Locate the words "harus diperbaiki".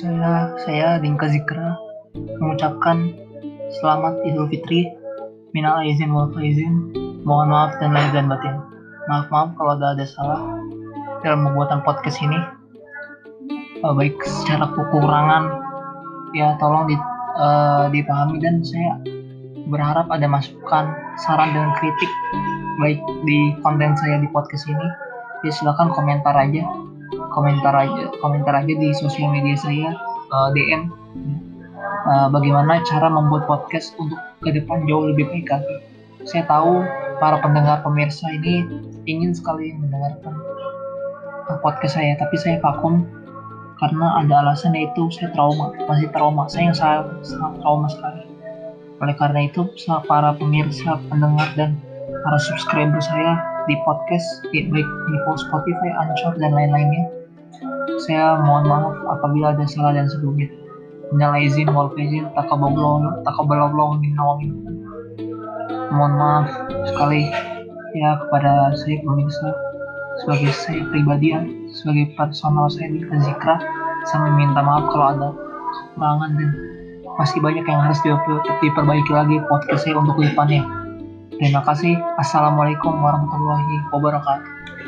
77.84-79.12